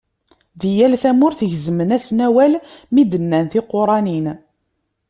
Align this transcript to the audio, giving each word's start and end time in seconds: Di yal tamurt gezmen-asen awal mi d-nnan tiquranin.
Di 0.59 0.71
yal 0.77 0.93
tamurt 1.01 1.39
gezmen-asen 1.51 2.19
awal 2.27 2.53
mi 2.93 3.03
d-nnan 3.09 3.45
tiquranin. 3.51 4.27